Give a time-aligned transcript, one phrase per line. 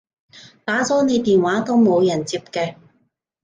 [0.65, 2.75] 打咗你電話都冇人接嘅